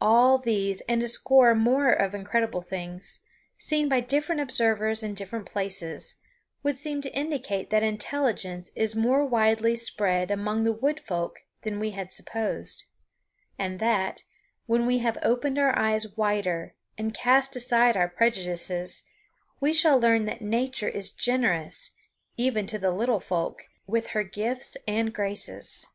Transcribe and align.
All 0.00 0.38
these 0.38 0.80
and 0.88 1.02
a 1.02 1.06
score 1.06 1.54
more 1.54 1.92
of 1.92 2.14
incredible 2.14 2.62
things, 2.62 3.18
seen 3.58 3.86
by 3.86 4.00
different 4.00 4.40
observers 4.40 5.02
in 5.02 5.12
different 5.12 5.44
places, 5.44 6.16
would 6.62 6.74
seem 6.76 7.02
to 7.02 7.12
indicate 7.14 7.68
that 7.68 7.82
intelligence 7.82 8.70
is 8.74 8.96
more 8.96 9.26
widely 9.26 9.76
spread 9.76 10.30
among 10.30 10.64
the 10.64 10.72
Wood 10.72 11.00
Folk 11.00 11.40
than 11.64 11.78
we 11.78 11.90
had 11.90 12.10
supposed; 12.10 12.84
and 13.58 13.78
that, 13.78 14.24
when 14.64 14.86
we 14.86 15.00
have 15.00 15.18
opened 15.22 15.58
our 15.58 15.78
eyes 15.78 16.16
wider 16.16 16.74
and 16.96 17.12
cast 17.12 17.54
aside 17.54 17.94
our 17.94 18.08
prejudices, 18.08 19.02
we 19.60 19.74
shall 19.74 20.00
learn 20.00 20.24
that 20.24 20.40
Nature 20.40 20.88
is 20.88 21.10
generous, 21.10 21.90
even 22.38 22.64
to 22.64 22.78
the 22.78 22.90
little 22.90 23.20
folk, 23.20 23.64
with 23.86 24.06
her 24.12 24.24
gifts 24.24 24.78
and 24.86 25.12
graces. 25.12 25.86